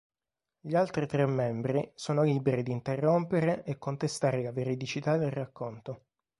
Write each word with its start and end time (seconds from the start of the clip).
Gli 0.59 0.73
altri 0.73 1.05
tre 1.05 1.27
membri 1.27 1.91
sono 1.93 2.23
liberi 2.23 2.63
di 2.63 2.71
interrompere 2.71 3.61
e 3.63 3.77
contestare 3.77 4.41
la 4.41 4.51
veridicità 4.51 5.15
del 5.15 5.29
racconto. 5.29 6.05